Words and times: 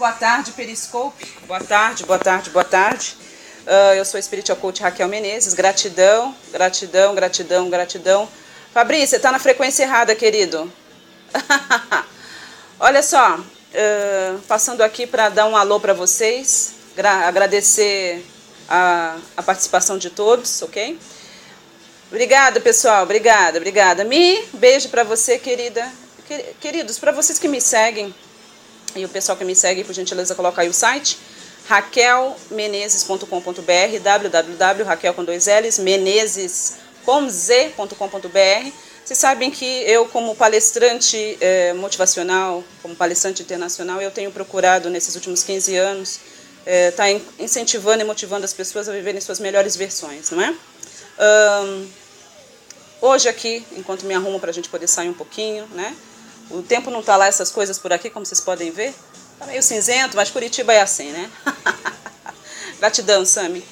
Boa 0.00 0.12
tarde, 0.12 0.52
Periscope. 0.52 1.26
Boa 1.48 1.58
tarde, 1.58 2.06
boa 2.06 2.20
tarde, 2.20 2.50
boa 2.50 2.64
tarde. 2.64 3.16
Uh, 3.66 3.94
eu 3.94 4.04
sou 4.04 4.16
a 4.16 4.22
Spiritual 4.22 4.56
Coach 4.56 4.80
Raquel 4.80 5.08
Menezes. 5.08 5.54
Gratidão, 5.54 6.36
gratidão, 6.52 7.16
gratidão, 7.16 7.68
gratidão. 7.68 8.28
Fabrício, 8.72 9.08
você 9.08 9.16
está 9.16 9.32
na 9.32 9.40
frequência 9.40 9.82
errada, 9.82 10.14
querido. 10.14 10.72
Olha 12.78 13.02
só, 13.02 13.40
uh, 13.40 14.38
passando 14.46 14.82
aqui 14.82 15.04
para 15.04 15.30
dar 15.30 15.46
um 15.46 15.56
alô 15.56 15.80
para 15.80 15.94
vocês, 15.94 16.74
agradecer 17.26 18.24
a, 18.68 19.16
a 19.36 19.42
participação 19.42 19.98
de 19.98 20.10
todos, 20.10 20.62
ok? 20.62 20.96
Obrigada, 22.08 22.60
pessoal. 22.60 23.02
Obrigada, 23.02 23.58
obrigada. 23.58 24.04
Mi, 24.04 24.44
beijo 24.52 24.90
para 24.90 25.02
você, 25.02 25.40
querida. 25.40 25.90
Queridos, 26.60 27.00
para 27.00 27.10
vocês 27.10 27.36
que 27.36 27.48
me 27.48 27.60
seguem, 27.60 28.14
e 28.98 29.04
o 29.04 29.08
pessoal 29.08 29.38
que 29.38 29.44
me 29.44 29.54
segue, 29.54 29.84
por 29.84 29.92
gentileza, 29.92 30.34
coloca 30.34 30.62
aí 30.62 30.68
o 30.68 30.74
site 30.74 31.16
raquelmenezes.com.br, 31.68 34.00
www.raquel 34.02 35.14
com 35.14 35.22
dois 35.22 35.46
L's, 35.46 35.78
menezes 35.78 36.78
com 37.04 37.28
z.com.br. 37.28 38.72
Vocês 39.04 39.18
sabem 39.18 39.50
que 39.50 39.64
eu, 39.64 40.06
como 40.06 40.34
palestrante 40.34 41.36
eh, 41.40 41.72
motivacional, 41.74 42.64
como 42.82 42.96
palestrante 42.96 43.42
internacional, 43.42 44.02
eu 44.02 44.10
tenho 44.10 44.30
procurado 44.30 44.90
nesses 44.90 45.14
últimos 45.14 45.42
15 45.42 45.76
anos 45.76 46.20
estar 46.66 47.08
eh, 47.08 47.18
tá 47.18 47.24
incentivando 47.38 48.02
e 48.02 48.04
motivando 48.04 48.44
as 48.44 48.52
pessoas 48.52 48.86
a 48.88 48.92
viverem 48.92 49.20
suas 49.20 49.38
melhores 49.38 49.76
versões, 49.76 50.30
não 50.30 50.42
é? 50.42 50.54
Um, 51.18 51.88
hoje 53.00 53.28
aqui, 53.28 53.64
enquanto 53.76 54.04
me 54.04 54.14
arrumo 54.14 54.38
para 54.38 54.50
a 54.50 54.54
gente 54.54 54.68
poder 54.68 54.86
sair 54.86 55.08
um 55.08 55.14
pouquinho, 55.14 55.66
né? 55.68 55.96
O 56.50 56.62
tempo 56.62 56.90
não 56.90 57.00
está 57.00 57.16
lá 57.16 57.26
essas 57.26 57.50
coisas 57.50 57.78
por 57.78 57.92
aqui, 57.92 58.08
como 58.08 58.24
vocês 58.24 58.40
podem 58.40 58.70
ver. 58.70 58.94
Está 59.34 59.46
meio 59.46 59.62
cinzento, 59.62 60.16
mas 60.16 60.30
Curitiba 60.30 60.72
é 60.72 60.80
assim, 60.80 61.10
né? 61.10 61.30
Gratidão, 62.80 63.24
Sami. 63.24 63.64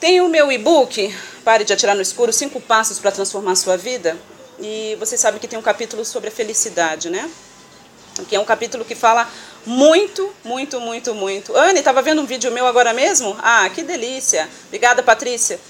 Tem 0.00 0.20
o 0.20 0.28
meu 0.28 0.50
e-book, 0.50 1.14
Pare 1.44 1.64
de 1.64 1.72
Atirar 1.72 1.94
no 1.94 2.02
Escuro, 2.02 2.32
Cinco 2.32 2.60
Passos 2.60 2.98
para 2.98 3.12
Transformar 3.12 3.54
Sua 3.56 3.76
Vida. 3.76 4.16
E 4.58 4.96
vocês 4.98 5.20
sabem 5.20 5.38
que 5.38 5.46
tem 5.46 5.58
um 5.58 5.62
capítulo 5.62 6.04
sobre 6.04 6.28
a 6.28 6.32
felicidade, 6.32 7.10
né? 7.10 7.30
Que 8.28 8.36
é 8.36 8.40
um 8.40 8.44
capítulo 8.44 8.84
que 8.84 8.94
fala 8.94 9.30
muito, 9.64 10.32
muito, 10.44 10.80
muito, 10.80 11.14
muito. 11.14 11.56
Anne, 11.56 11.78
estava 11.78 12.02
vendo 12.02 12.22
um 12.22 12.26
vídeo 12.26 12.50
meu 12.50 12.66
agora 12.66 12.92
mesmo? 12.92 13.36
Ah, 13.40 13.68
que 13.70 13.82
delícia. 13.82 14.48
Obrigada, 14.66 15.02
Patrícia. 15.02 15.60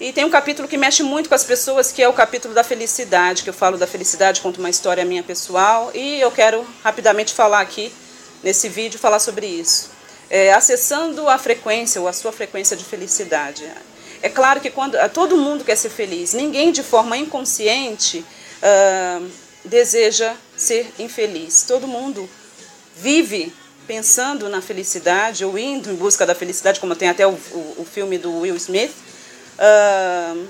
E 0.00 0.12
tem 0.12 0.24
um 0.24 0.30
capítulo 0.30 0.68
que 0.68 0.76
mexe 0.76 1.02
muito 1.02 1.28
com 1.28 1.34
as 1.34 1.42
pessoas, 1.42 1.90
que 1.90 2.00
é 2.00 2.08
o 2.08 2.12
capítulo 2.12 2.54
da 2.54 2.62
felicidade, 2.62 3.42
que 3.42 3.50
eu 3.50 3.54
falo 3.54 3.76
da 3.76 3.86
felicidade, 3.86 4.40
conto 4.40 4.60
uma 4.60 4.70
história 4.70 5.04
minha 5.04 5.24
pessoal, 5.24 5.90
e 5.92 6.20
eu 6.20 6.30
quero 6.30 6.64
rapidamente 6.84 7.34
falar 7.34 7.60
aqui, 7.60 7.92
nesse 8.40 8.68
vídeo, 8.68 8.96
falar 8.96 9.18
sobre 9.18 9.46
isso. 9.46 9.90
É, 10.30 10.52
acessando 10.52 11.28
a 11.28 11.36
frequência, 11.36 12.00
ou 12.00 12.06
a 12.06 12.12
sua 12.12 12.30
frequência 12.30 12.76
de 12.76 12.84
felicidade. 12.84 13.68
É 14.22 14.28
claro 14.28 14.60
que 14.60 14.70
quando 14.70 14.96
todo 15.12 15.36
mundo 15.36 15.64
quer 15.64 15.74
ser 15.74 15.90
feliz, 15.90 16.32
ninguém 16.32 16.70
de 16.70 16.84
forma 16.84 17.16
inconsciente 17.16 18.24
uh, 18.62 19.28
deseja 19.64 20.32
ser 20.56 20.92
infeliz. 21.00 21.64
Todo 21.66 21.88
mundo 21.88 22.30
vive 22.94 23.52
pensando 23.84 24.48
na 24.48 24.62
felicidade, 24.62 25.44
ou 25.44 25.58
indo 25.58 25.90
em 25.90 25.96
busca 25.96 26.24
da 26.24 26.36
felicidade, 26.36 26.78
como 26.78 26.94
tem 26.94 27.08
até 27.08 27.26
o, 27.26 27.30
o, 27.30 27.74
o 27.78 27.84
filme 27.84 28.16
do 28.16 28.40
Will 28.40 28.54
Smith, 28.56 28.92
Uh, 29.58 30.46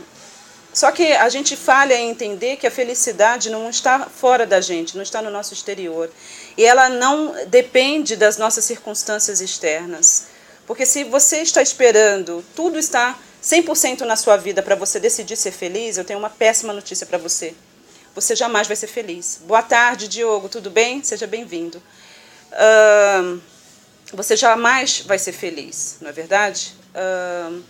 só 0.73 0.93
que 0.93 1.13
a 1.13 1.29
gente 1.29 1.57
falha 1.57 1.95
em 1.95 2.11
entender 2.11 2.57
que 2.57 2.67
a 2.67 2.71
felicidade 2.71 3.51
não 3.51 3.69
está 3.69 4.07
fora 4.07 4.47
da 4.47 4.61
gente, 4.61 4.97
não 4.97 5.03
está 5.03 5.21
no 5.21 5.31
nosso 5.31 5.53
exterior. 5.53 6.11
E 6.57 6.65
ela 6.65 6.89
não 6.89 7.35
depende 7.47 8.15
das 8.15 8.37
nossas 8.37 8.65
circunstâncias 8.65 9.41
externas. 9.41 10.27
Porque 10.67 10.87
se 10.87 11.03
você 11.05 11.39
está 11.39 11.63
esperando, 11.63 12.45
tudo 12.55 12.79
está 12.79 13.19
100% 13.43 14.01
na 14.03 14.15
sua 14.15 14.37
vida 14.37 14.63
para 14.63 14.75
você 14.75 15.01
decidir 15.01 15.37
ser 15.37 15.51
feliz, 15.51 15.97
eu 15.97 16.05
tenho 16.05 16.19
uma 16.19 16.31
péssima 16.31 16.73
notícia 16.73 17.07
para 17.07 17.19
você. 17.19 17.55
Você 18.15 18.37
jamais 18.37 18.67
vai 18.67 18.77
ser 18.77 18.89
feliz. 18.89 19.41
Boa 19.47 19.63
tarde, 19.63 20.09
Diogo, 20.09 20.49
tudo 20.49 20.71
bem? 20.71 21.03
Seja 21.03 21.27
bem-vindo. 21.27 21.83
Uh, 22.53 23.41
você 24.13 24.37
jamais 24.37 25.01
vai 25.01 25.19
ser 25.19 25.33
feliz, 25.33 25.97
não 26.01 26.11
é 26.11 26.13
verdade? 26.13 26.75
Uh, 26.95 27.63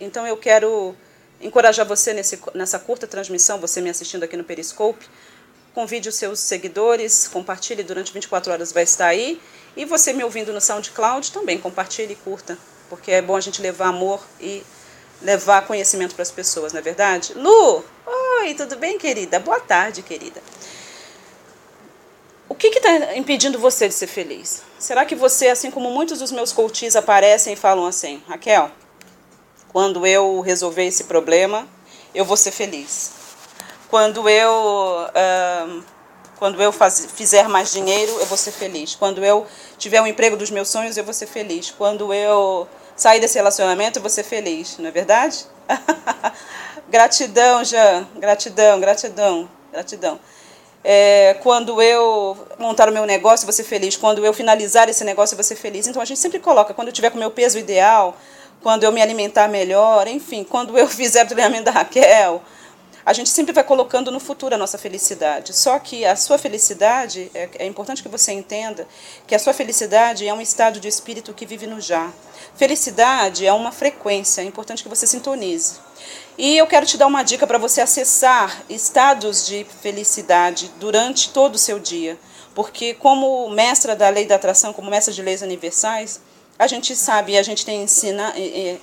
então 0.00 0.26
eu 0.26 0.36
quero 0.36 0.94
encorajar 1.40 1.86
você 1.86 2.12
nesse, 2.12 2.38
nessa 2.54 2.78
curta 2.78 3.06
transmissão, 3.06 3.58
você 3.58 3.80
me 3.80 3.90
assistindo 3.90 4.22
aqui 4.22 4.36
no 4.36 4.44
Periscope. 4.44 5.06
Convide 5.74 6.08
os 6.08 6.14
seus 6.14 6.40
seguidores, 6.40 7.28
compartilhe 7.28 7.82
durante 7.82 8.12
24 8.12 8.52
horas, 8.52 8.72
vai 8.72 8.84
estar 8.84 9.06
aí. 9.06 9.40
E 9.76 9.84
você 9.84 10.12
me 10.12 10.24
ouvindo 10.24 10.52
no 10.52 10.60
SoundCloud 10.60 11.32
também, 11.32 11.58
compartilhe 11.58 12.14
e 12.14 12.16
curta, 12.16 12.56
porque 12.88 13.10
é 13.10 13.20
bom 13.20 13.36
a 13.36 13.40
gente 13.40 13.60
levar 13.60 13.88
amor 13.88 14.24
e 14.40 14.62
levar 15.20 15.66
conhecimento 15.66 16.14
para 16.14 16.22
as 16.22 16.30
pessoas, 16.30 16.72
não 16.72 16.80
é 16.80 16.82
verdade? 16.82 17.34
Lu, 17.34 17.84
oi, 18.40 18.54
tudo 18.54 18.76
bem, 18.76 18.98
querida? 18.98 19.38
Boa 19.38 19.60
tarde, 19.60 20.02
querida. 20.02 20.42
O 22.48 22.54
que 22.54 22.68
está 22.68 23.16
impedindo 23.16 23.58
você 23.58 23.88
de 23.88 23.94
ser 23.94 24.06
feliz? 24.06 24.62
Será 24.78 25.04
que 25.04 25.14
você, 25.14 25.48
assim 25.48 25.70
como 25.70 25.90
muitos 25.90 26.20
dos 26.20 26.32
meus 26.32 26.52
coaches 26.52 26.96
aparecem 26.96 27.52
e 27.52 27.56
falam 27.56 27.84
assim, 27.84 28.22
Raquel, 28.26 28.70
quando 29.76 30.06
eu 30.06 30.40
resolver 30.40 30.86
esse 30.86 31.04
problema, 31.04 31.68
eu 32.14 32.24
vou 32.24 32.34
ser 32.34 32.50
feliz. 32.50 33.10
Quando 33.90 34.26
eu, 34.26 34.50
uh, 34.50 35.84
quando 36.38 36.62
eu 36.62 36.72
faz, 36.72 37.08
fizer 37.14 37.46
mais 37.46 37.72
dinheiro, 37.74 38.10
eu 38.18 38.24
vou 38.24 38.38
ser 38.38 38.52
feliz. 38.52 38.94
Quando 38.94 39.22
eu 39.22 39.46
tiver 39.76 40.00
um 40.00 40.06
emprego 40.06 40.34
dos 40.34 40.50
meus 40.50 40.70
sonhos, 40.70 40.96
eu 40.96 41.04
vou 41.04 41.12
ser 41.12 41.26
feliz. 41.26 41.74
Quando 41.76 42.10
eu 42.10 42.66
sair 42.96 43.20
desse 43.20 43.36
relacionamento, 43.36 43.98
eu 43.98 44.00
vou 44.00 44.08
ser 44.08 44.22
feliz. 44.22 44.78
Não 44.78 44.88
é 44.88 44.90
verdade? 44.90 45.44
gratidão, 46.88 47.62
Jean. 47.62 48.08
Gratidão, 48.16 48.80
gratidão, 48.80 49.46
gratidão. 49.70 50.18
É, 50.82 51.36
quando 51.42 51.82
eu 51.82 52.34
montar 52.58 52.88
o 52.88 52.92
meu 52.92 53.04
negócio, 53.04 53.44
eu 53.44 53.48
vou 53.48 53.52
ser 53.52 53.64
feliz. 53.64 53.94
Quando 53.94 54.24
eu 54.24 54.32
finalizar 54.32 54.88
esse 54.88 55.04
negócio, 55.04 55.34
eu 55.34 55.36
vou 55.36 55.44
ser 55.44 55.56
feliz. 55.56 55.86
Então 55.86 56.00
a 56.00 56.06
gente 56.06 56.18
sempre 56.18 56.38
coloca, 56.38 56.72
quando 56.72 56.88
eu 56.88 56.94
tiver 56.94 57.10
com 57.10 57.16
o 57.16 57.20
meu 57.20 57.30
peso 57.30 57.58
ideal, 57.58 58.16
quando 58.66 58.82
eu 58.82 58.90
me 58.90 59.00
alimentar 59.00 59.46
melhor, 59.46 60.08
enfim, 60.08 60.42
quando 60.42 60.76
eu 60.76 60.88
fizer 60.90 61.24
o 61.24 61.28
treinamento 61.28 61.66
da 61.66 61.70
Raquel. 61.70 62.42
A 63.04 63.12
gente 63.12 63.30
sempre 63.30 63.52
vai 63.52 63.62
colocando 63.62 64.10
no 64.10 64.18
futuro 64.18 64.56
a 64.56 64.58
nossa 64.58 64.76
felicidade. 64.76 65.56
Só 65.56 65.78
que 65.78 66.04
a 66.04 66.16
sua 66.16 66.36
felicidade, 66.36 67.30
é, 67.32 67.48
é 67.60 67.64
importante 67.64 68.02
que 68.02 68.08
você 68.08 68.32
entenda 68.32 68.84
que 69.24 69.36
a 69.36 69.38
sua 69.38 69.52
felicidade 69.52 70.26
é 70.26 70.34
um 70.34 70.40
estado 70.40 70.80
de 70.80 70.88
espírito 70.88 71.32
que 71.32 71.46
vive 71.46 71.68
no 71.68 71.80
já. 71.80 72.12
Felicidade 72.56 73.46
é 73.46 73.52
uma 73.52 73.70
frequência, 73.70 74.40
é 74.40 74.44
importante 74.44 74.82
que 74.82 74.88
você 74.88 75.06
sintonize. 75.06 75.74
E 76.36 76.58
eu 76.58 76.66
quero 76.66 76.86
te 76.86 76.98
dar 76.98 77.06
uma 77.06 77.22
dica 77.22 77.46
para 77.46 77.58
você 77.58 77.80
acessar 77.80 78.64
estados 78.68 79.46
de 79.46 79.64
felicidade 79.80 80.72
durante 80.80 81.30
todo 81.30 81.54
o 81.54 81.58
seu 81.58 81.78
dia. 81.78 82.18
Porque, 82.52 82.94
como 82.94 83.48
mestra 83.48 83.94
da 83.94 84.08
lei 84.08 84.26
da 84.26 84.34
atração, 84.34 84.72
como 84.72 84.90
mestra 84.90 85.14
de 85.14 85.22
leis 85.22 85.40
universais, 85.40 86.20
a 86.58 86.66
gente 86.66 86.94
sabe, 86.96 87.36
a 87.36 87.42
gente 87.42 87.64
tem 87.64 87.82
ensina, 87.82 88.32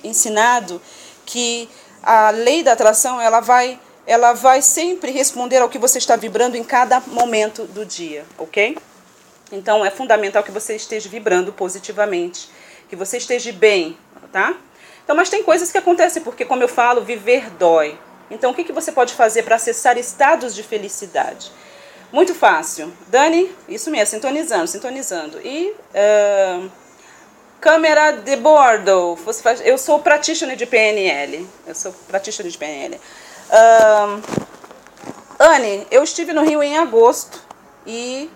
ensinado 0.02 0.80
que 1.26 1.68
a 2.02 2.30
lei 2.30 2.62
da 2.62 2.72
atração 2.72 3.20
ela 3.20 3.40
vai, 3.40 3.78
ela 4.06 4.32
vai 4.32 4.62
sempre 4.62 5.10
responder 5.10 5.58
ao 5.58 5.68
que 5.68 5.78
você 5.78 5.98
está 5.98 6.16
vibrando 6.16 6.56
em 6.56 6.64
cada 6.64 7.00
momento 7.00 7.64
do 7.64 7.84
dia, 7.84 8.24
ok? 8.38 8.76
Então 9.50 9.84
é 9.84 9.90
fundamental 9.90 10.42
que 10.42 10.50
você 10.50 10.76
esteja 10.76 11.08
vibrando 11.08 11.52
positivamente, 11.52 12.48
que 12.88 12.96
você 12.96 13.16
esteja 13.16 13.52
bem, 13.52 13.96
tá? 14.32 14.54
Então, 15.04 15.14
mas 15.14 15.28
tem 15.28 15.42
coisas 15.42 15.70
que 15.70 15.76
acontecem 15.76 16.22
porque, 16.22 16.44
como 16.44 16.62
eu 16.62 16.68
falo, 16.68 17.02
viver 17.02 17.50
dói. 17.50 17.98
Então, 18.30 18.50
o 18.50 18.54
que, 18.54 18.64
que 18.64 18.72
você 18.72 18.90
pode 18.90 19.12
fazer 19.12 19.42
para 19.42 19.56
acessar 19.56 19.98
estados 19.98 20.54
de 20.54 20.62
felicidade? 20.62 21.52
Muito 22.10 22.34
fácil. 22.34 22.92
Dani, 23.08 23.50
isso 23.68 23.90
mesmo, 23.90 24.06
sintonizando, 24.06 24.66
sintonizando. 24.66 25.40
E 25.44 25.70
uh, 25.70 26.70
Câmera 27.64 28.12
de 28.12 28.36
bordo. 28.36 29.18
Eu 29.64 29.78
sou 29.78 29.98
practitioner 29.98 30.54
de 30.54 30.66
PNL. 30.66 31.48
Eu 31.66 31.74
sou 31.74 31.94
practitioner 32.06 32.52
de 32.52 32.58
PNL. 32.58 33.00
Um, 33.50 34.20
Anne, 35.38 35.86
eu 35.90 36.04
estive 36.04 36.34
no 36.34 36.44
Rio 36.44 36.62
em 36.62 36.76
agosto 36.76 37.40
e 37.86 38.30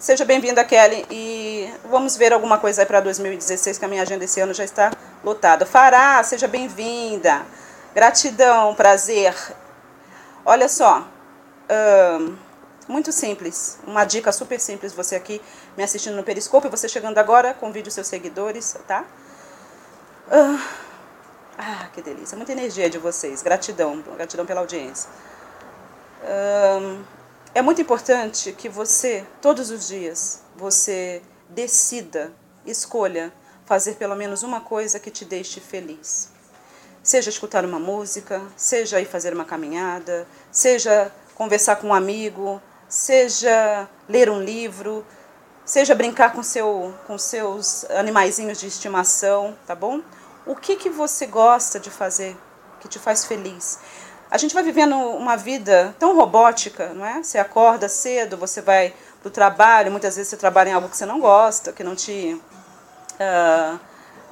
seja 0.00 0.24
bem-vinda, 0.24 0.64
Kelly. 0.64 1.06
E 1.12 1.72
vamos 1.88 2.16
ver 2.16 2.32
alguma 2.32 2.58
coisa 2.58 2.82
aí 2.82 2.86
para 2.86 2.98
2016, 2.98 3.78
que 3.78 3.84
a 3.84 3.88
minha 3.88 4.02
agenda 4.02 4.24
esse 4.24 4.40
ano 4.40 4.52
já 4.52 4.64
está 4.64 4.90
lotada. 5.22 5.64
Fará, 5.64 6.20
seja 6.24 6.48
bem-vinda. 6.48 7.46
Gratidão, 7.94 8.74
prazer. 8.74 9.32
Olha 10.44 10.68
só. 10.68 11.06
Um, 11.70 12.36
muito 12.90 13.12
simples, 13.12 13.78
uma 13.86 14.04
dica 14.04 14.32
super 14.32 14.58
simples, 14.60 14.92
você 14.92 15.14
aqui 15.14 15.40
me 15.76 15.84
assistindo 15.84 16.16
no 16.16 16.24
Periscope, 16.24 16.68
você 16.68 16.88
chegando 16.88 17.18
agora, 17.18 17.54
convide 17.54 17.88
os 17.88 17.94
seus 17.94 18.08
seguidores, 18.08 18.76
tá? 18.86 19.06
Ah, 20.30 20.68
ah 21.56 21.88
que 21.92 22.02
delícia, 22.02 22.36
muita 22.36 22.52
energia 22.52 22.90
de 22.90 22.98
vocês, 22.98 23.42
gratidão, 23.42 24.02
gratidão 24.16 24.44
pela 24.44 24.60
audiência. 24.60 25.08
é 27.54 27.62
muito 27.62 27.80
importante 27.80 28.52
que 28.52 28.68
você, 28.68 29.24
todos 29.40 29.70
os 29.70 29.86
dias, 29.86 30.42
você 30.56 31.22
decida, 31.48 32.32
escolha 32.66 33.32
fazer 33.64 33.94
pelo 33.94 34.16
menos 34.16 34.42
uma 34.42 34.60
coisa 34.60 34.98
que 34.98 35.10
te 35.10 35.24
deixe 35.24 35.60
feliz. 35.60 36.28
Seja 37.02 37.30
escutar 37.30 37.64
uma 37.64 37.78
música, 37.78 38.42
seja 38.56 39.00
ir 39.00 39.06
fazer 39.06 39.32
uma 39.32 39.44
caminhada, 39.44 40.26
seja 40.50 41.12
conversar 41.34 41.76
com 41.76 41.88
um 41.88 41.94
amigo, 41.94 42.60
seja 42.90 43.88
ler 44.08 44.28
um 44.28 44.42
livro, 44.42 45.06
seja 45.64 45.94
brincar 45.94 46.32
com, 46.32 46.42
seu, 46.42 46.92
com 47.06 47.16
seus 47.16 47.88
animaizinhos 47.90 48.58
de 48.58 48.66
estimação, 48.66 49.56
tá 49.64 49.74
bom? 49.76 50.02
O 50.44 50.56
que, 50.56 50.74
que 50.74 50.90
você 50.90 51.24
gosta 51.26 51.78
de 51.78 51.88
fazer 51.88 52.36
que 52.80 52.88
te 52.88 52.98
faz 52.98 53.24
feliz? 53.24 53.78
A 54.28 54.36
gente 54.36 54.52
vai 54.52 54.64
vivendo 54.64 54.96
uma 54.96 55.36
vida 55.36 55.94
tão 55.98 56.16
robótica, 56.16 56.92
não 56.92 57.06
é? 57.06 57.22
Você 57.22 57.38
acorda 57.38 57.88
cedo, 57.88 58.36
você 58.36 58.60
vai 58.60 58.92
para 59.20 59.28
o 59.28 59.30
trabalho, 59.30 59.90
muitas 59.90 60.16
vezes 60.16 60.30
você 60.30 60.36
trabalha 60.36 60.70
em 60.70 60.72
algo 60.72 60.88
que 60.88 60.96
você 60.96 61.06
não 61.06 61.20
gosta, 61.20 61.72
que 61.72 61.84
não 61.84 61.94
te. 61.94 62.40
Uh, 63.14 63.78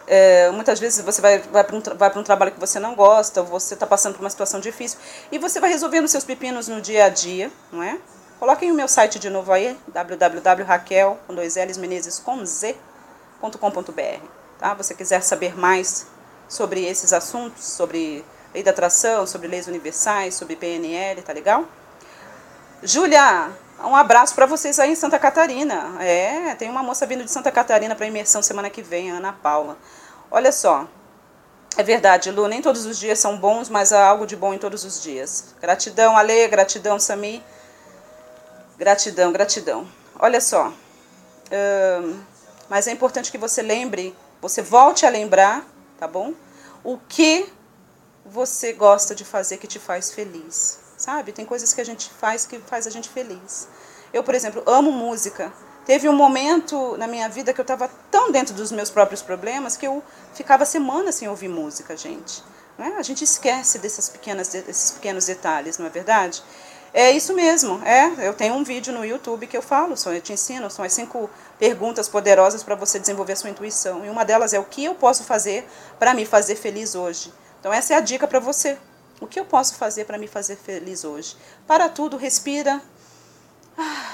é, 0.07 0.51
muitas 0.51 0.81
vezes 0.81 1.05
você 1.05 1.21
vai, 1.21 1.39
vai 1.39 1.63
para 1.63 1.77
um, 1.77 2.21
um 2.21 2.25
trabalho 2.25 2.53
que 2.53 2.59
você 2.59 2.81
não 2.81 2.95
gosta, 2.95 3.43
você 3.43 3.75
está 3.75 3.87
passando 3.87 4.15
por 4.15 4.23
uma 4.23 4.31
situação 4.31 4.59
difícil, 4.59 4.99
e 5.31 5.39
você 5.39 5.61
vai 5.61 5.71
resolvendo 5.71 6.09
seus 6.09 6.25
pepinos 6.25 6.67
no 6.67 6.81
dia 6.81 7.05
a 7.05 7.09
dia, 7.11 7.53
não 7.71 7.83
é? 7.83 7.99
Coloquem 8.39 8.71
o 8.71 8.75
meu 8.75 8.87
site 8.87 9.19
de 9.19 9.29
novo 9.29 9.53
aí, 9.53 9.77
www.raquel, 9.89 11.19
com 11.27 11.35
dois 11.35 11.57
L's, 11.57 11.77
Menezes, 11.77 12.21
com 12.21 12.47
Z.com.br. 12.47 14.27
Tá? 14.59 14.75
Você 14.75 14.95
quiser 14.95 15.23
saber 15.23 15.59
mais 15.59 16.07
sobre 16.49 16.85
esses 16.85 17.13
assuntos, 17.13 17.65
sobre 17.65 18.25
lei 18.55 18.63
da 18.63 18.71
atração, 18.71 19.27
sobre 19.27 19.49
leis 19.49 19.67
universais, 19.67 20.37
sobre 20.37 20.55
PNL, 20.55 21.21
tá 21.23 21.33
legal? 21.33 21.65
Júlia, 22.81 23.51
um 23.83 23.97
abraço 23.97 24.37
para 24.37 24.47
vocês 24.47 24.79
aí 24.79 24.93
em 24.93 24.95
Santa 24.95 25.19
Catarina. 25.19 25.97
É, 26.01 26.55
tem 26.55 26.71
uma 26.71 26.83
moça 26.83 27.05
vindo 27.07 27.25
de 27.25 27.31
Santa 27.33 27.51
Catarina 27.51 27.97
para 27.97 28.07
imersão 28.07 28.41
semana 28.41 28.71
que 28.71 28.83
vem, 28.83 29.11
Ana 29.11 29.33
Paula. 29.33 29.77
Olha 30.31 30.53
só, 30.53 30.87
é 31.77 31.83
verdade, 31.83 32.31
Lu, 32.31 32.47
nem 32.47 32.63
todos 32.63 32.87
os 32.87 32.99
dias 32.99 33.19
são 33.19 33.37
bons, 33.37 33.69
mas 33.69 33.93
há 33.93 34.07
algo 34.07 34.27
de 34.27 34.37
bom 34.37 34.55
em 34.55 34.59
todos 34.59 34.85
os 34.85 35.03
dias. 35.03 35.55
Gratidão, 35.61 36.17
Ale, 36.17 36.47
gratidão, 36.47 37.01
Sami. 37.01 37.43
Gratidão, 38.79 39.33
gratidão. 39.33 39.89
Olha 40.21 40.41
só, 40.41 40.69
hum, 40.69 42.21
mas 42.69 42.87
é 42.87 42.93
importante 42.93 43.33
que 43.33 43.37
você 43.37 43.61
lembre, 43.61 44.15
você 44.41 44.63
volte 44.63 45.05
a 45.05 45.09
lembrar, 45.09 45.67
tá 45.99 46.07
bom? 46.07 46.33
O 46.85 46.97
que 46.97 47.53
você 48.25 48.73
gosta 48.73 49.17
de 49.17 49.25
fazer 49.25 49.57
que 49.57 49.67
te 49.67 49.81
faz 49.81 50.13
feliz, 50.13 50.79
sabe? 50.97 51.33
Tem 51.33 51.45
coisas 51.45 51.75
que 51.75 51.81
a 51.81 51.85
gente 51.85 52.09
faz 52.21 52.47
que 52.47 52.61
faz 52.61 52.87
a 52.87 52.91
gente 52.91 53.09
feliz. 53.09 53.67
Eu, 54.13 54.23
por 54.23 54.35
exemplo, 54.35 54.63
amo 54.65 54.93
música. 54.93 55.53
Teve 55.85 56.09
um 56.09 56.15
momento 56.15 56.97
na 56.99 57.09
minha 57.09 57.29
vida 57.29 57.53
que 57.53 57.61
eu 57.61 57.65
estava 57.65 57.91
tão 58.13 58.31
dentro 58.31 58.55
dos 58.55 58.71
meus 58.71 58.91
próprios 58.91 59.23
problemas 59.23 59.77
que 59.77 59.89
eu 59.89 60.05
ficava 60.35 60.65
semanas 60.65 61.17
sem 61.17 61.29
ouvir 61.29 61.49
música, 61.49 61.97
gente. 61.97 62.45
Né? 62.79 62.95
A 62.97 63.03
gente 63.03 63.25
esquece 63.25 63.81
dessas 63.81 64.09
pequenas, 64.09 64.49
desses 64.51 64.93
pequenos 64.93 65.27
detalhes, 65.27 65.79
não 65.79 65.87
é 65.87 65.91
verdade? 65.91 66.45
É 66.93 67.11
isso 67.11 67.35
mesmo, 67.35 67.81
é. 67.85 68.27
Eu 68.27 68.33
tenho 68.33 68.55
um 68.55 68.65
vídeo 68.65 68.93
no 68.93 69.05
YouTube 69.05 69.47
que 69.47 69.57
eu 69.57 69.63
falo, 69.63 69.95
eu 70.07 70.21
te 70.21 70.33
ensino, 70.33 70.71
são 70.71 70.85
as 70.85 70.93
cinco 70.93 71.29
perguntas 71.59 72.09
poderosas 72.09 72.63
para 72.63 72.75
você 72.75 72.99
desenvolver 72.99 73.37
sua 73.37 73.51
intuição. 73.51 74.05
E 74.05 74.09
uma 74.09 74.25
delas 74.25 74.55
é 74.55 74.59
o 74.59 74.65
que 74.65 74.85
eu 74.85 74.95
posso 74.95 75.25
fazer 75.25 75.69
para 75.99 76.15
me 76.15 76.25
fazer 76.25 76.57
feliz 76.57 76.95
hoje. 76.95 77.33
Então 77.61 77.73
essa 77.73 77.95
é 77.95 77.97
a 77.97 78.01
dica 78.01 78.27
para 78.27 78.41
você. 78.41 78.79
O 79.21 79.27
que 79.27 79.39
eu 79.39 79.45
posso 79.45 79.75
fazer 79.75 80.05
para 80.05 80.17
me 80.17 80.29
fazer 80.29 80.57
feliz 80.57 81.05
hoje? 81.05 81.37
Para 81.67 81.89
tudo, 81.89 82.17
respira, 82.17 82.81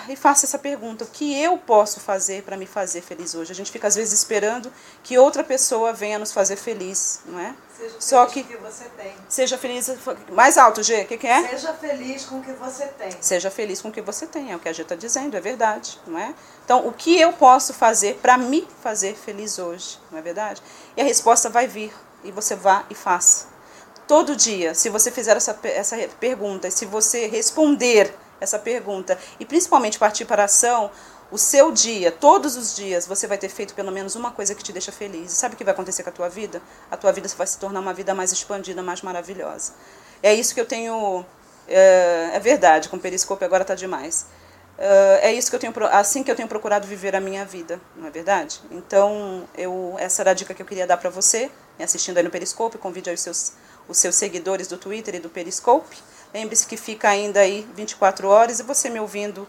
e 0.08 0.16
faça 0.16 0.46
essa 0.46 0.58
pergunta: 0.58 1.04
o 1.04 1.06
que 1.06 1.40
eu 1.40 1.56
posso 1.56 2.00
fazer 2.00 2.42
para 2.42 2.56
me 2.56 2.66
fazer 2.66 3.00
feliz 3.00 3.34
hoje? 3.34 3.52
A 3.52 3.54
gente 3.54 3.72
fica 3.72 3.88
às 3.88 3.94
vezes 3.94 4.12
esperando 4.12 4.70
que 5.02 5.18
outra 5.18 5.42
pessoa 5.42 5.92
venha 5.92 6.18
nos 6.18 6.32
fazer 6.32 6.56
feliz, 6.56 7.20
não 7.26 7.38
é? 7.38 7.54
Seja 7.76 7.96
Só 7.98 8.26
que, 8.26 8.42
que 8.42 8.56
você 8.56 8.84
tem. 8.96 9.14
Seja 9.28 9.58
feliz. 9.58 9.90
Mais 10.32 10.58
alto, 10.58 10.82
G, 10.82 11.02
o 11.02 11.06
que, 11.06 11.18
que, 11.18 11.26
é? 11.26 11.48
Seja 11.48 11.72
feliz 11.74 12.24
com 12.24 12.38
o 12.38 12.42
que 12.42 12.52
você 12.52 12.86
tem. 12.86 13.10
Seja 13.20 13.50
feliz 13.50 13.80
com 13.80 13.88
o 13.88 13.92
que 13.92 14.00
você 14.00 14.26
tem, 14.26 14.52
é 14.52 14.56
o 14.56 14.60
que 14.60 14.68
a 14.68 14.72
G 14.72 14.82
está 14.82 14.94
dizendo, 14.94 15.36
é 15.36 15.40
verdade, 15.40 15.98
não 16.06 16.18
é? 16.18 16.34
Então, 16.64 16.86
o 16.86 16.92
que 16.92 17.18
eu 17.18 17.32
posso 17.32 17.74
fazer 17.74 18.16
para 18.22 18.38
me 18.38 18.68
fazer 18.82 19.14
feliz 19.14 19.58
hoje, 19.58 19.98
não 20.10 20.18
é 20.18 20.22
verdade? 20.22 20.62
E 20.96 21.00
a 21.00 21.04
resposta 21.04 21.50
vai 21.50 21.66
vir, 21.66 21.92
e 22.22 22.30
você 22.30 22.54
vá 22.54 22.84
e 22.88 22.94
faça. 22.94 23.46
Todo 24.06 24.36
dia, 24.36 24.74
se 24.74 24.90
você 24.90 25.10
fizer 25.10 25.36
essa, 25.36 25.58
essa 25.64 25.96
pergunta, 26.20 26.70
se 26.70 26.84
você 26.84 27.26
responder 27.26 28.14
essa 28.40 28.58
pergunta 28.58 29.18
e 29.38 29.44
principalmente 29.44 29.98
partir 29.98 30.24
para 30.24 30.42
a 30.42 30.44
ação, 30.44 30.90
o 31.30 31.38
seu 31.38 31.72
dia, 31.72 32.12
todos 32.12 32.56
os 32.56 32.76
dias, 32.76 33.06
você 33.06 33.26
vai 33.26 33.38
ter 33.38 33.48
feito 33.48 33.74
pelo 33.74 33.90
menos 33.90 34.14
uma 34.14 34.30
coisa 34.30 34.54
que 34.54 34.62
te 34.62 34.72
deixa 34.72 34.92
feliz. 34.92 35.32
E 35.32 35.34
sabe 35.34 35.54
o 35.54 35.58
que 35.58 35.64
vai 35.64 35.74
acontecer 35.74 36.02
com 36.02 36.10
a 36.10 36.12
tua 36.12 36.28
vida? 36.28 36.62
A 36.90 36.96
tua 36.96 37.10
vida 37.12 37.28
vai 37.36 37.46
se 37.46 37.58
tornar 37.58 37.80
uma 37.80 37.92
vida 37.92 38.14
mais 38.14 38.30
expandida, 38.30 38.82
mais 38.82 39.02
maravilhosa. 39.02 39.72
É 40.22 40.32
isso 40.32 40.54
que 40.54 40.60
eu 40.60 40.66
tenho. 40.66 41.24
É, 41.66 42.30
é 42.34 42.40
verdade, 42.40 42.88
com 42.88 42.96
o 42.96 43.00
periscope 43.00 43.44
agora 43.44 43.62
está 43.62 43.74
demais. 43.74 44.26
É, 44.76 45.30
é 45.30 45.32
isso 45.32 45.50
que 45.50 45.56
eu 45.56 45.60
tenho, 45.60 45.72
assim 45.90 46.22
que 46.22 46.30
eu 46.30 46.36
tenho 46.36 46.48
procurado 46.48 46.86
viver 46.86 47.14
a 47.16 47.20
minha 47.20 47.44
vida, 47.44 47.80
não 47.96 48.06
é 48.06 48.10
verdade? 48.10 48.60
Então, 48.70 49.48
eu, 49.56 49.94
essa 49.98 50.22
era 50.22 50.32
a 50.32 50.34
dica 50.34 50.52
que 50.52 50.62
eu 50.62 50.66
queria 50.66 50.86
dar 50.86 50.96
para 50.96 51.10
você, 51.10 51.50
me 51.78 51.84
assistindo 51.84 52.16
aí 52.18 52.22
no 52.22 52.30
Periscope. 52.30 52.78
Convide 52.78 53.10
aí 53.10 53.14
os 53.14 53.20
seus, 53.20 53.52
os 53.88 53.98
seus 53.98 54.14
seguidores 54.14 54.68
do 54.68 54.76
Twitter 54.76 55.14
e 55.16 55.18
do 55.18 55.28
Periscope. 55.28 55.96
Lembre-se 56.34 56.66
que 56.66 56.76
fica 56.76 57.08
ainda 57.08 57.38
aí 57.38 57.64
24 57.76 58.26
horas 58.26 58.58
e 58.58 58.64
você 58.64 58.90
me 58.90 58.98
ouvindo 58.98 59.48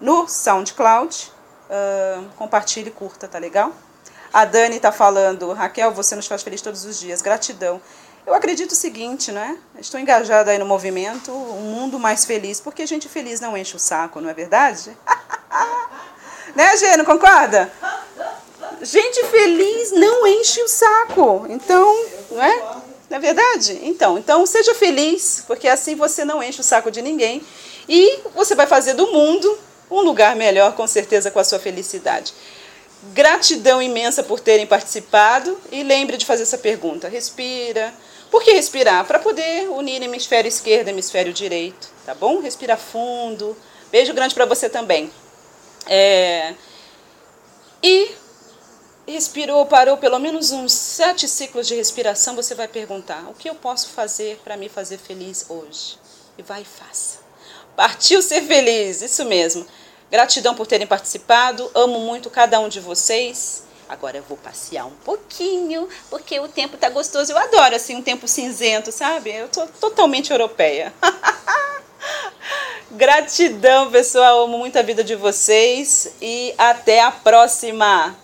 no 0.00 0.28
SoundCloud. 0.28 1.32
Uh, 1.68 2.24
compartilhe 2.36 2.88
e 2.88 2.92
curta, 2.92 3.26
tá 3.26 3.36
legal? 3.36 3.72
A 4.32 4.44
Dani 4.44 4.76
está 4.76 4.92
falando, 4.92 5.52
Raquel, 5.52 5.90
você 5.90 6.14
nos 6.14 6.28
faz 6.28 6.44
feliz 6.44 6.62
todos 6.62 6.84
os 6.84 7.00
dias. 7.00 7.20
Gratidão. 7.20 7.82
Eu 8.24 8.32
acredito 8.32 8.70
o 8.70 8.76
seguinte, 8.76 9.32
né? 9.32 9.58
Estou 9.76 9.98
engajada 9.98 10.52
aí 10.52 10.58
no 10.58 10.66
movimento, 10.66 11.32
um 11.32 11.62
mundo 11.62 11.98
mais 11.98 12.24
feliz, 12.24 12.60
porque 12.60 12.86
gente 12.86 13.08
feliz 13.08 13.40
não 13.40 13.56
enche 13.56 13.74
o 13.74 13.80
saco, 13.80 14.20
não 14.20 14.30
é 14.30 14.34
verdade? 14.34 14.96
né, 16.54 16.76
Gê, 16.76 17.02
concorda? 17.04 17.72
Gente 18.82 19.24
feliz 19.24 19.90
não 19.90 20.24
enche 20.28 20.62
o 20.62 20.68
saco. 20.68 21.46
Então, 21.48 21.92
não 22.30 22.42
é? 22.42 22.79
Não 23.10 23.16
é 23.16 23.20
verdade? 23.20 23.80
Então, 23.82 24.16
então 24.16 24.46
seja 24.46 24.72
feliz, 24.72 25.42
porque 25.44 25.66
assim 25.66 25.96
você 25.96 26.24
não 26.24 26.40
enche 26.40 26.60
o 26.60 26.64
saco 26.64 26.92
de 26.92 27.02
ninguém 27.02 27.42
e 27.88 28.20
você 28.36 28.54
vai 28.54 28.68
fazer 28.68 28.94
do 28.94 29.08
mundo 29.08 29.58
um 29.90 30.00
lugar 30.00 30.36
melhor, 30.36 30.76
com 30.76 30.86
certeza, 30.86 31.28
com 31.28 31.40
a 31.40 31.44
sua 31.44 31.58
felicidade. 31.58 32.32
Gratidão 33.12 33.82
imensa 33.82 34.22
por 34.22 34.38
terem 34.38 34.64
participado 34.64 35.58
e 35.72 35.82
lembre 35.82 36.16
de 36.16 36.24
fazer 36.24 36.44
essa 36.44 36.56
pergunta. 36.56 37.08
Respira. 37.08 37.92
Por 38.30 38.44
que 38.44 38.52
respirar? 38.52 39.04
Para 39.04 39.18
poder 39.18 39.68
unir 39.70 40.00
hemisfério 40.00 40.48
esquerdo 40.48 40.86
e 40.86 40.90
hemisfério 40.90 41.32
direito, 41.32 41.88
tá 42.06 42.14
bom? 42.14 42.40
Respira 42.40 42.76
fundo. 42.76 43.56
Beijo 43.90 44.14
grande 44.14 44.36
para 44.36 44.46
você 44.46 44.68
também. 44.68 45.10
É... 45.84 46.54
E 47.82 48.12
respirou, 49.10 49.66
parou 49.66 49.96
pelo 49.96 50.18
menos 50.18 50.50
uns 50.50 50.72
sete 50.72 51.28
ciclos 51.28 51.66
de 51.66 51.74
respiração, 51.74 52.34
você 52.34 52.54
vai 52.54 52.68
perguntar: 52.68 53.28
o 53.28 53.34
que 53.34 53.48
eu 53.48 53.54
posso 53.54 53.90
fazer 53.90 54.40
para 54.42 54.56
me 54.56 54.68
fazer 54.68 54.98
feliz 54.98 55.46
hoje? 55.48 55.98
E 56.38 56.42
vai 56.42 56.62
e 56.62 56.64
faça. 56.64 57.18
Partiu 57.76 58.20
ser 58.22 58.42
feliz, 58.42 59.02
isso 59.02 59.24
mesmo. 59.24 59.66
Gratidão 60.10 60.54
por 60.54 60.66
terem 60.66 60.86
participado, 60.86 61.70
amo 61.74 62.00
muito 62.00 62.28
cada 62.30 62.58
um 62.60 62.68
de 62.68 62.80
vocês. 62.80 63.64
Agora 63.88 64.16
eu 64.16 64.22
vou 64.22 64.36
passear 64.36 64.86
um 64.86 64.94
pouquinho, 65.04 65.88
porque 66.08 66.38
o 66.38 66.46
tempo 66.46 66.76
tá 66.76 66.88
gostoso. 66.88 67.32
Eu 67.32 67.38
adoro 67.38 67.74
assim 67.74 67.96
um 67.96 68.02
tempo 68.02 68.28
cinzento, 68.28 68.92
sabe? 68.92 69.30
Eu 69.30 69.48
tô 69.48 69.66
totalmente 69.66 70.30
europeia. 70.30 70.92
Gratidão, 72.92 73.90
pessoal. 73.90 74.44
Amo 74.44 74.58
muito 74.58 74.78
a 74.78 74.82
vida 74.82 75.02
de 75.02 75.16
vocês 75.16 76.12
e 76.20 76.54
até 76.56 77.00
a 77.00 77.10
próxima. 77.10 78.16